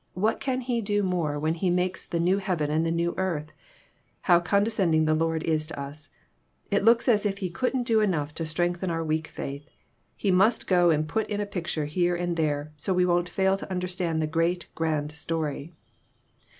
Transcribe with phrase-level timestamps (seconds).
[0.15, 3.53] What can He do more when He makes the new heaven and the new earth?
[4.21, 6.09] How condescending the Lord is to us!
[6.71, 9.69] It looks as if He couldn't do enough to strengthen our weak faith.
[10.17, 13.59] He must go and put in a picture here and there, so we won't fail
[13.59, 15.71] to understand the great, grand story."